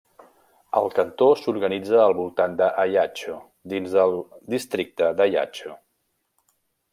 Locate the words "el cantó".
0.79-1.27